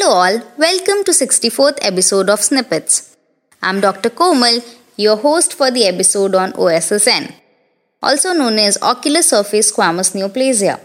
[0.00, 0.40] Hello, all.
[0.56, 3.18] Welcome to 64th episode of Snippets.
[3.62, 4.08] I'm Dr.
[4.08, 4.60] Komal,
[4.96, 7.34] your host for the episode on OSSN,
[8.02, 10.80] also known as ocular surface squamous neoplasia.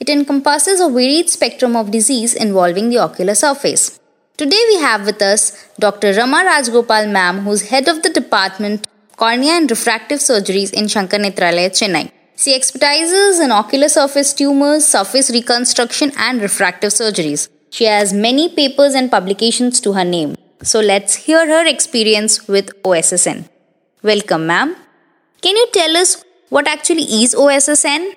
[0.00, 4.00] It encompasses a varied spectrum of disease involving the ocular surface.
[4.36, 6.12] Today we have with us Dr.
[6.14, 11.70] Rama Rajgopal ma'am, who's head of the department Cornea and Refractive Surgeries in Sankara Nethralaya,
[11.70, 12.10] Chennai.
[12.36, 17.48] She expertises in ocular surface tumors, surface reconstruction, and refractive surgeries.
[17.70, 20.36] She has many papers and publications to her name.
[20.62, 23.48] So let's hear her experience with OSSN.
[24.02, 24.76] Welcome, ma'am.
[25.42, 28.14] Can you tell us what actually is OSSN?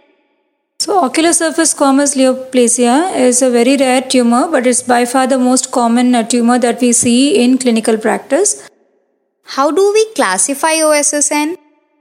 [0.79, 5.37] So, ocular surface squamous neoplasia is a very rare tumor, but it's by far the
[5.37, 8.67] most common uh, tumor that we see in clinical practice.
[9.43, 11.57] How do we classify OSSN?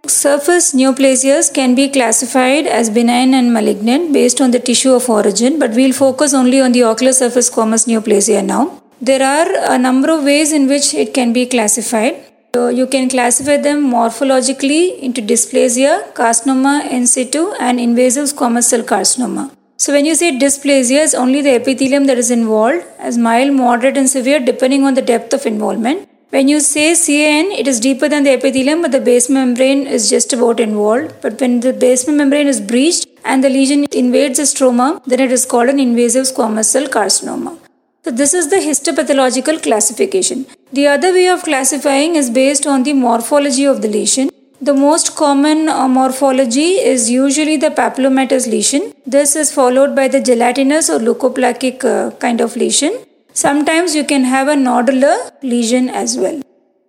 [0.06, 5.58] Surface neoplasias can be classified as benign and malignant based on the tissue of origin,
[5.58, 8.80] but we'll focus only on the ocular surface squamous neoplasia now.
[9.02, 12.16] There are a number of ways in which it can be classified.
[12.54, 18.82] So you can classify them morphologically into dysplasia, carcinoma in situ, and invasive squamous cell
[18.82, 19.50] carcinoma.
[19.76, 23.96] So when you say dysplasia, it's only the epithelium that is involved, as mild, moderate,
[23.96, 26.08] and severe depending on the depth of involvement.
[26.34, 30.08] When you say CIN, it is deeper than the epithelium, but the basement membrane is
[30.08, 31.14] just about involved.
[31.22, 35.32] But when the basement membrane is breached and the lesion invades the stroma, then it
[35.32, 37.58] is called an invasive squamous cell carcinoma.
[38.04, 40.46] So this is the histopathological classification.
[40.72, 44.30] The other way of classifying is based on the morphology of the lesion.
[44.60, 48.92] The most common uh, morphology is usually the papillomatous lesion.
[49.04, 52.92] This is followed by the gelatinous or leukoplakic uh, kind of lesion.
[53.40, 56.42] Sometimes you can have a nodular lesion as well.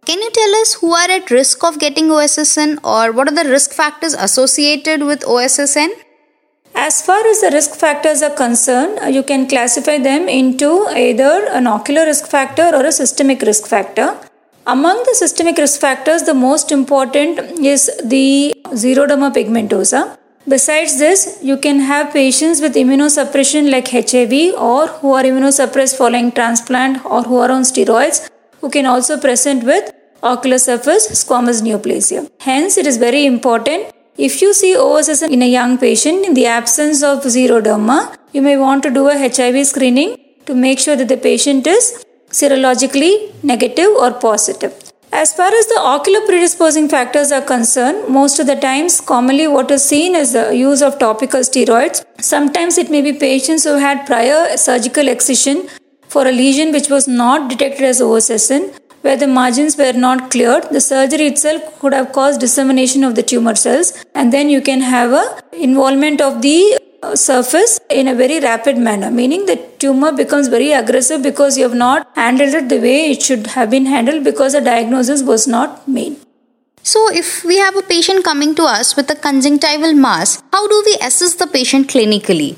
[0.05, 3.49] Can you tell us who are at risk of getting OSSN or what are the
[3.49, 5.91] risk factors associated with OSSN?
[6.75, 11.47] As far as the risk factors are concerned, uh, you can classify them into either
[11.51, 14.17] an ocular risk factor or a systemic risk factor.
[14.67, 17.39] Among the systemic risk factors, the most important
[17.73, 18.53] is the
[18.83, 20.17] xeroderma pigmentosa.
[20.47, 26.31] Besides this, you can have patients with immunosuppression like HIV or who are immunosuppressed following
[26.31, 28.27] transplant or who are on steroids
[28.59, 29.93] who can also present with
[30.23, 32.29] ocular surface squamous neoplasia.
[32.39, 37.03] Hence, it is very important if you see OSSN a young patient in the absence
[37.03, 41.17] of xeroderma, you may want to do a HIV screening to make sure that the
[41.17, 44.73] patient is serologically negative or positive.
[45.13, 49.69] As far as the ocular predisposing factors are concerned, most of the times, commonly what
[49.69, 52.05] is seen is the use of topical steroids.
[52.21, 55.67] Sometimes it may be patients who had prior surgical excision
[56.07, 60.69] for a lesion which was not detected as OSSN, where the margins were not cleared.
[60.71, 64.79] The surgery itself could have caused dissemination of the tumor cells, and then you can
[64.79, 70.11] have a involvement of the Uh, surface in a very rapid manner, meaning the tumor
[70.11, 73.87] becomes very aggressive because you have not handled it the way it should have been
[73.87, 76.15] handled because the diagnosis was not made.
[76.83, 80.83] So, if we have a patient coming to us with a conjunctival mass, how do
[80.85, 82.55] we assess the patient clinically?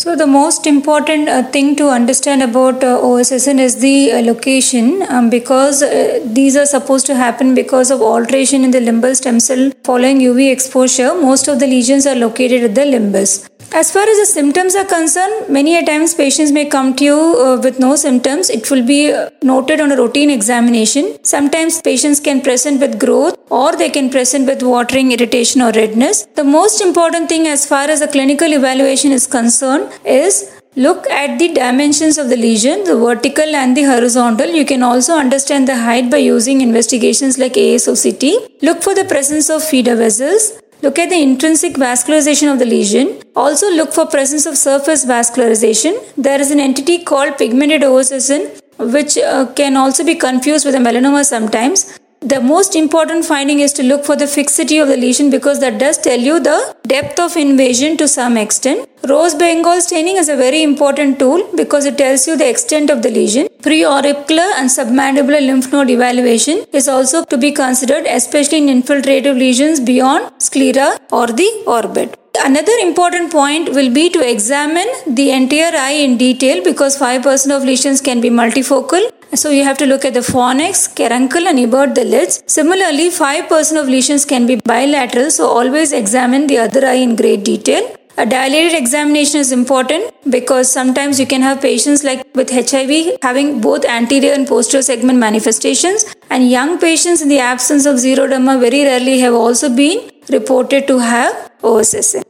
[0.00, 5.02] So, the most important uh, thing to understand about uh, OSSN is the uh, location
[5.08, 9.40] um, because uh, these are supposed to happen because of alteration in the limbal stem
[9.40, 11.20] cell following UV exposure.
[11.20, 13.48] Most of the lesions are located at the limbus.
[13.70, 17.14] As far as the symptoms are concerned, many a times patients may come to you
[17.14, 18.48] uh, with no symptoms.
[18.48, 21.18] It will be uh, noted on a routine examination.
[21.22, 26.26] Sometimes patients can present with growth or they can present with watering, irritation, or redness.
[26.34, 31.40] The most important thing as far as the clinical evaluation is concerned is Look at
[31.40, 34.46] the dimensions of the lesion, the vertical and the horizontal.
[34.46, 38.62] You can also understand the height by using investigations like ASOCT.
[38.62, 40.52] Look for the presence of feeder vessels.
[40.80, 43.20] Look at the intrinsic vascularization of the lesion.
[43.34, 45.98] Also look for presence of surface vascularization.
[46.16, 50.78] There is an entity called pigmented OSSN which uh, can also be confused with a
[50.78, 51.98] melanoma sometimes.
[52.20, 55.78] The most important finding is to look for the fixity of the lesion because that
[55.78, 58.88] does tell you the depth of invasion to some extent.
[59.08, 63.02] Rose Bengal staining is a very important tool because it tells you the extent of
[63.02, 63.46] the lesion.
[63.62, 69.78] Preauricular and submandibular lymph node evaluation is also to be considered, especially in infiltrative lesions
[69.78, 72.18] beyond sclera or the orbit.
[72.44, 77.64] Another important point will be to examine the entire eye in detail because 5% of
[77.64, 81.94] lesions can be multifocal so you have to look at the fornix, caruncle and evert
[81.94, 82.42] the lids.
[82.46, 87.44] Similarly, 5% of lesions can be bilateral, so always examine the other eye in great
[87.44, 87.94] detail.
[88.16, 93.60] A dilated examination is important because sometimes you can have patients like with HIV having
[93.60, 98.82] both anterior and posterior segment manifestations and young patients in the absence of xeroderma very
[98.82, 102.22] rarely have also been reported to have OSSN.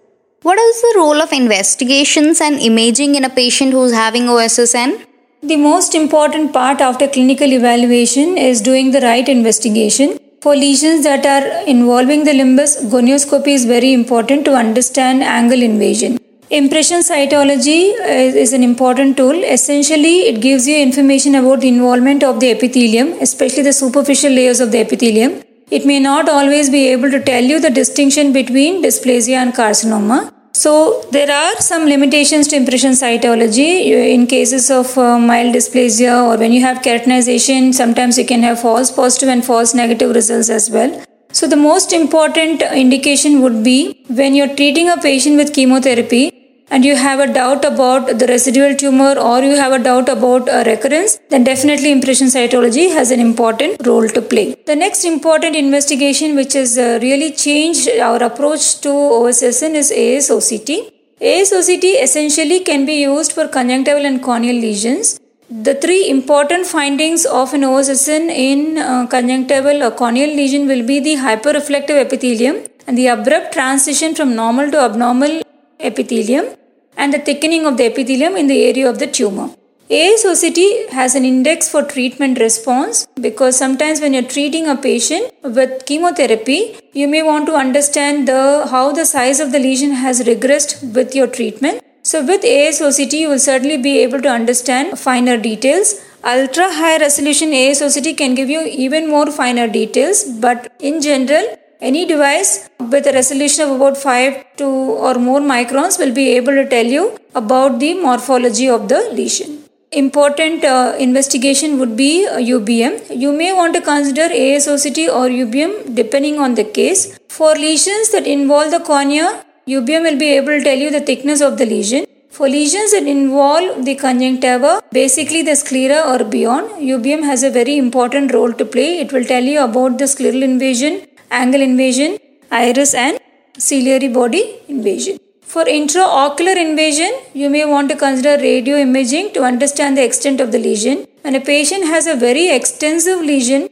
[0.43, 5.05] What is the role of investigations and imaging in a patient who is having OSSN?
[5.43, 10.19] The most important part after clinical evaluation is doing the right investigation.
[10.41, 16.19] For lesions that are involving the limbus, gonioscopy is very important to understand angle invasion.
[16.51, 19.45] Impression cytology uh, is an important tool.
[19.45, 24.61] Essentially, it gives you information about the involvement of the epithelium, especially the superficial layers
[24.61, 25.43] of the epithelium.
[25.71, 30.33] It may not always be able to tell you the distinction between dysplasia and carcinoma.
[30.55, 33.69] So, there are some limitations to impression cytology
[34.15, 38.61] in cases of uh, mild dysplasia or when you have keratinization, sometimes you can have
[38.61, 41.05] false positive and false negative results as well.
[41.33, 46.38] So, the most important indication would be when you're treating a patient with chemotherapy,
[46.71, 50.49] and you have a doubt about the residual tumor or you have a doubt about
[50.49, 54.55] a recurrence, then definitely impression cytology has an important role to play.
[54.67, 60.93] The next important investigation which has uh, really changed our approach to OSSN is ASOCT.
[61.21, 65.19] ASOCT essentially can be used for conjunctival and corneal lesions.
[65.51, 71.01] The three important findings of an OSSN in uh, conjunctival or corneal lesion will be
[71.01, 75.41] the hyperreflective epithelium and the abrupt transition from normal to abnormal
[75.81, 76.58] epithelium
[76.99, 79.49] and the thickening of the epithelium in the area of the tumor.
[79.91, 85.87] ASOCT has an index for treatment response because sometimes when you're treating a patient with
[85.87, 90.75] chemotherapy, you may want to understand the how the size of the lesion has regressed
[90.95, 91.81] with your treatment.
[92.03, 95.95] So with ASOCT, you will certainly be able to understand finer details.
[96.23, 101.47] Ultra high resolution ASOCT can give you even more finer details, but in general,
[101.81, 106.55] any device with a resolution of about 5 to or more microns will be able
[106.61, 109.65] to tell you about the morphology of the lesion.
[109.93, 113.17] Important uh, investigation would be UBM.
[113.17, 117.19] You may want to consider ASOCT or UBM depending on the case.
[117.29, 121.41] For lesions that involve the cornea, UBM will be able to tell you the thickness
[121.41, 122.05] of the lesion.
[122.31, 127.77] For lesions that involve the conjunctiva, basically the sclera or beyond, UBM has a very
[127.79, 129.01] important role to play.
[129.01, 132.19] It will tell you about the scleral invasion, angle invasion,
[132.51, 133.19] iris and
[133.59, 135.19] ciliary body invasion.
[135.43, 140.53] For intraocular invasion, you may want to consider radio imaging to understand the extent of
[140.53, 141.07] the lesion.
[141.23, 143.69] When a patient has a very extensive lesion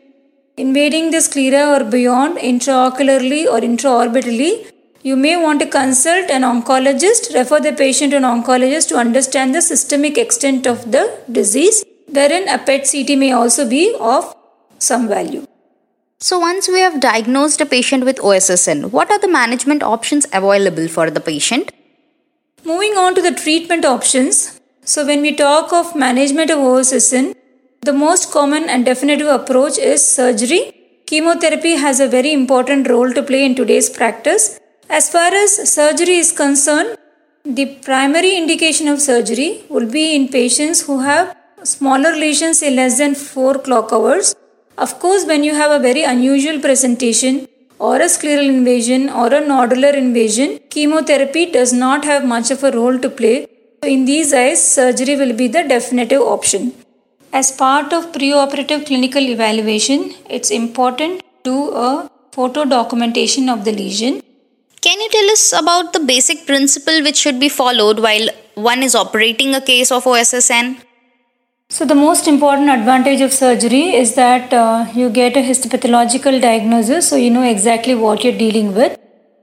[0.56, 7.34] invading the sclera or beyond intraocularly or intraorbitally, you may want to consult an oncologist,
[7.34, 12.48] refer the patient to an oncologist to understand the systemic extent of the disease, wherein
[12.48, 14.34] a PET CT may also be of
[14.78, 15.45] some value.
[16.18, 20.88] So, once we have diagnosed a patient with OSSN, what are the management options available
[20.88, 21.72] for the patient?
[22.64, 24.58] Moving on to the treatment options.
[24.82, 27.34] So, when we talk of management of OSSN,
[27.82, 31.02] the most common and definitive approach is surgery.
[31.04, 34.58] Chemotherapy has a very important role to play in today's practice.
[34.88, 36.96] As far as surgery is concerned,
[37.44, 42.96] the primary indication of surgery will be in patients who have smaller lesions, say less
[42.96, 44.34] than 4 clock hours,
[44.78, 49.40] of course, when you have a very unusual presentation or a scleral invasion or a
[49.40, 53.46] nodular invasion, chemotherapy does not have much of a role to play.
[53.82, 56.72] In these eyes, surgery will be the definitive option.
[57.32, 63.72] As part of preoperative clinical evaluation, it's important to do a photo documentation of the
[63.72, 64.22] lesion.
[64.80, 68.94] Can you tell us about the basic principle which should be followed while one is
[68.94, 70.85] operating a case of OSSN?
[71.68, 77.08] So, the most important advantage of surgery is that uh, you get a histopathological diagnosis,
[77.08, 78.96] so you know exactly what you're dealing with,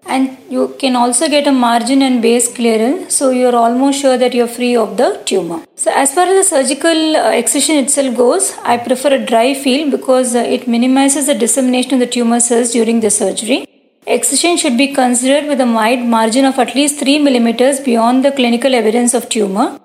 [0.07, 4.33] and you can also get a margin and base clearance, so you're almost sure that
[4.33, 5.65] you're free of the tumor.
[5.75, 9.91] So, as far as the surgical uh, excision itself goes, I prefer a dry field
[9.91, 13.67] because uh, it minimizes the dissemination of the tumor cells during the surgery.
[14.07, 18.31] Excision should be considered with a wide margin of at least 3 millimeters beyond the
[18.31, 19.77] clinical evidence of tumor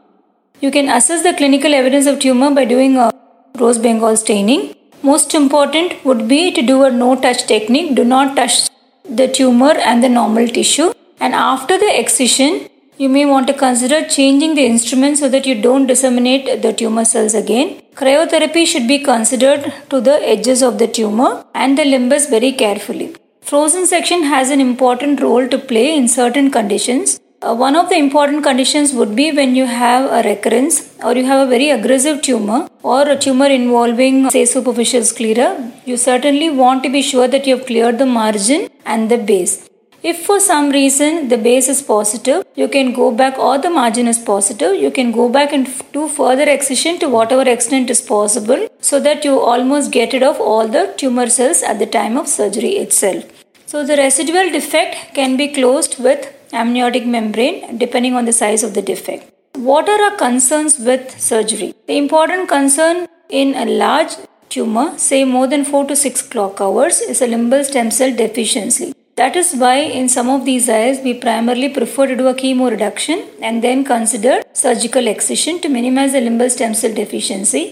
[0.60, 3.12] you can assess the clinical evidence of tumor by doing a
[3.58, 4.74] rose bengal staining.
[5.02, 7.94] Most important would be to do a no touch technique.
[7.94, 8.68] Do not touch
[9.08, 10.92] the tumor and the normal tissue.
[11.20, 15.60] And after the excision, you may want to consider changing the instrument so that you
[15.62, 17.80] don't disseminate the tumor cells again.
[17.94, 23.14] Cryotherapy should be considered to the edges of the tumor and the limbus very carefully.
[23.42, 27.20] Frozen section has an important role to play in certain conditions.
[27.40, 31.24] Uh, one of the important conditions would be when you have a recurrence or you
[31.24, 35.46] have a very aggressive tumor or a tumor involving say superficial sclera
[35.84, 39.68] you certainly want to be sure that you have cleared the margin and the base.
[40.02, 44.08] If for some reason the base is positive you can go back or the margin
[44.08, 48.68] is positive you can go back and do further excision to whatever extent is possible
[48.80, 52.26] so that you almost get rid of all the tumor cells at the time of
[52.26, 53.37] surgery itself
[53.70, 56.22] so the residual defect can be closed with
[56.60, 59.24] amniotic membrane depending on the size of the defect.
[59.68, 61.68] what are our concerns with surgery?
[61.88, 62.96] The important concern
[63.28, 64.12] in a large
[64.48, 68.94] tumor, say more than 4 to 6 clock hours, is a limbal stem cell deficiency.
[69.20, 72.70] That is why in some of these eyes we primarily prefer to do a chemo
[72.70, 77.64] reduction and then consider surgical excision to minimize the limbal stem cell deficiency.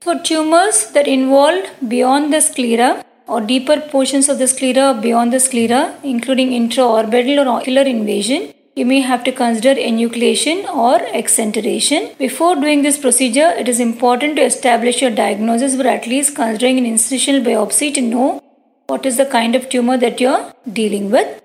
[0.00, 2.90] For tumors that involve beyond the sclera
[3.26, 8.86] or deeper portions of the sclera beyond the sclera, including intraorbital or ocular invasion, you
[8.86, 12.10] may have to consider enucleation or exenteration.
[12.18, 16.78] Before doing this procedure, it is important to establish your diagnosis or at least considering
[16.78, 18.42] an incisional biopsy to know
[18.86, 21.42] what is the kind of tumor that you're dealing with.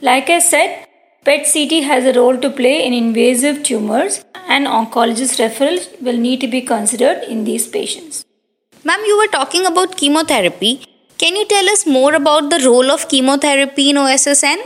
[0.00, 0.86] Like I said,
[1.24, 6.40] PET CT has a role to play in invasive tumors and oncologist referrals will need
[6.40, 8.24] to be considered in these patients.
[8.84, 10.87] Ma'am, you were talking about chemotherapy.
[11.20, 14.58] Can you tell us more about the role of chemotherapy in OSSN?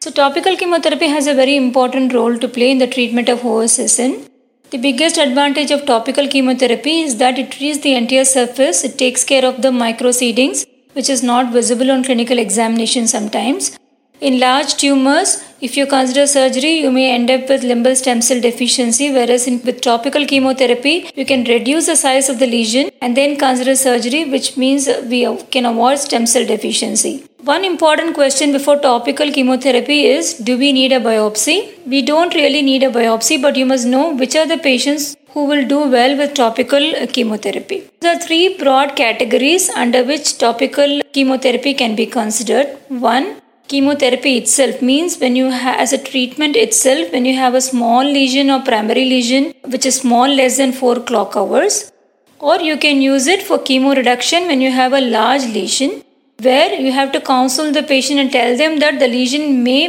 [0.00, 4.28] So, topical chemotherapy has a very important role to play in the treatment of OSSN.
[4.72, 9.22] The biggest advantage of topical chemotherapy is that it treats the entire surface, it takes
[9.22, 13.78] care of the microseedings, which is not visible on clinical examination sometimes.
[14.20, 18.38] In large tumors, if you consider surgery, you may end up with limbal stem cell
[18.38, 23.16] deficiency, whereas in, with topical chemotherapy, you can reduce the size of the lesion and
[23.16, 27.24] then consider surgery, which means we can avoid stem cell deficiency.
[27.44, 31.58] One important question before topical chemotherapy is do we need a biopsy?
[31.86, 35.46] We don't really need a biopsy, but you must know which are the patients who
[35.46, 37.88] will do well with topical uh, chemotherapy.
[38.00, 42.76] There are three broad categories under which topical chemotherapy can be considered.
[42.88, 45.48] One, chemotherapy itself means when you
[45.84, 50.00] as a treatment itself when you have a small lesion or primary lesion which is
[50.04, 51.76] small less than 4 clock hours
[52.50, 55.92] or you can use it for chemo reduction when you have a large lesion
[56.42, 59.82] where you have to counsel the patient and tell them that the lesion may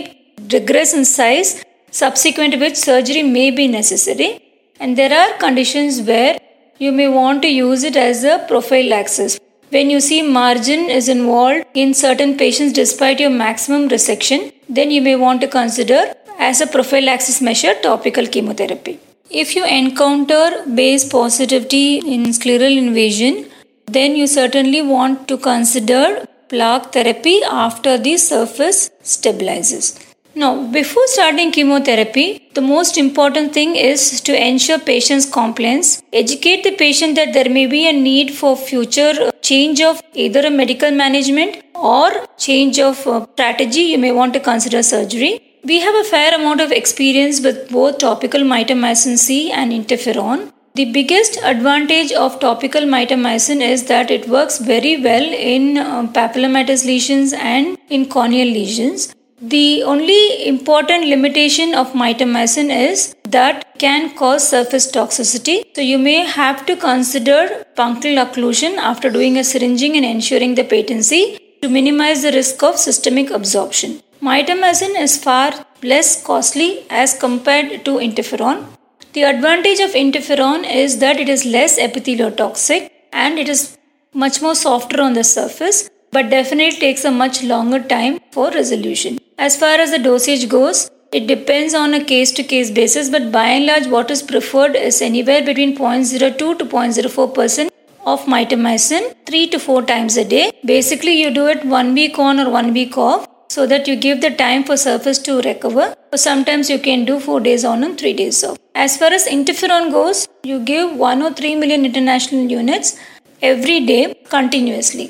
[0.52, 4.40] regress in size, subsequent which surgery may be necessary.
[4.80, 6.38] And there are conditions where
[6.78, 9.40] you may want to use it as a prophylaxis.
[9.74, 15.02] When you see margin is involved in certain patients despite your maximum resection, then you
[15.02, 19.00] may want to consider as a prophylaxis measure topical chemotherapy.
[19.30, 23.50] If you encounter base positivity in scleral invasion,
[23.86, 30.11] then you certainly want to consider plaque therapy after the surface stabilizes.
[30.34, 36.02] Now, before starting chemotherapy, the most important thing is to ensure patient's compliance.
[36.14, 40.50] Educate the patient that there may be a need for future change of either a
[40.50, 43.82] medical management or change of uh, strategy.
[43.82, 45.42] You may want to consider surgery.
[45.66, 50.54] We have a fair amount of experience with both topical mitomycin C and interferon.
[50.76, 56.86] The biggest advantage of topical mitomycin is that it works very well in uh, papillomatous
[56.86, 59.14] lesions and in corneal lesions.
[59.42, 65.64] The only important limitation of mitomycin is that it can cause surface toxicity.
[65.76, 70.64] So you may have to consider punctal occlusion after doing a syringing and ensuring the
[70.64, 74.04] patency to minimize the risk of systemic absorption.
[74.22, 78.68] Mitomycin is far less costly as compared to interferon.
[79.14, 83.76] The advantage of interferon is that it is less epitheliotoxic and it is
[84.14, 89.18] much more softer on the surface but definitely takes a much longer time for resolution.
[89.46, 90.80] As far as the dosage goes,
[91.12, 94.76] it depends on a case to case basis but by and large what is preferred
[94.76, 97.72] is anywhere between 0.02 to 0.04%
[98.06, 100.52] of mitomycin 3 to 4 times a day.
[100.64, 104.22] Basically you do it 1 week on or 1 week off so that you give
[104.22, 105.96] the time for surface to recover.
[106.14, 108.60] Or sometimes you can do 4 days on and 3 days off.
[108.76, 112.94] As far as interferon goes, you give 1 or 3 million international units
[113.42, 115.08] every day continuously.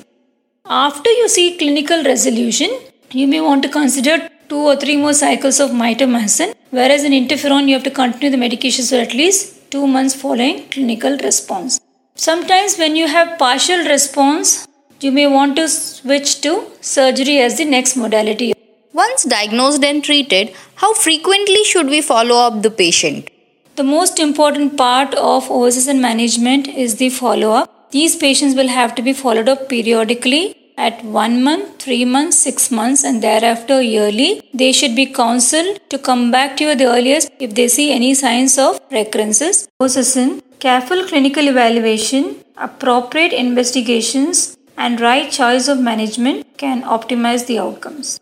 [0.86, 2.72] After you see clinical resolution,
[3.14, 7.68] you may want to consider 2 or 3 more cycles of mitomycin, whereas in interferon
[7.68, 11.80] you have to continue the medications for at least 2 months following clinical response.
[12.16, 14.68] Sometimes when you have partial response,
[15.02, 18.54] you may want to switch to surgery as the next modality.
[18.94, 23.30] Once diagnosed and treated, how frequently should we follow up the patient?
[23.76, 27.92] The most important part of OSSN management is the follow up.
[27.92, 32.72] These patients will have to be followed up periodically at 1 month, 3 months, 6
[32.72, 34.42] months, and thereafter yearly.
[34.54, 38.14] They should be counseled to come back to you the earliest if they see any
[38.14, 39.68] signs of recurrences.
[39.82, 48.20] OSSN, careful clinical evaluation, appropriate investigations, and right choice of management can optimize the outcomes.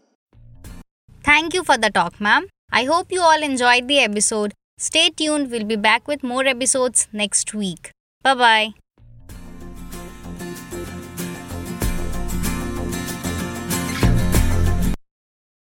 [1.23, 2.47] Thank you for the talk, ma'am.
[2.71, 4.53] I hope you all enjoyed the episode.
[4.77, 7.91] Stay tuned, we'll be back with more episodes next week.
[8.23, 8.88] Bye bye.